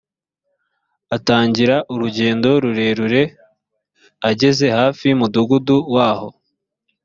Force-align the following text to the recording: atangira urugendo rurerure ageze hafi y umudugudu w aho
atangira 1.15 1.75
urugendo 1.93 2.49
rurerure 2.63 3.23
ageze 4.29 4.65
hafi 4.77 5.03
y 5.07 5.13
umudugudu 5.17 5.75
w 5.93 5.95
aho 6.09 6.27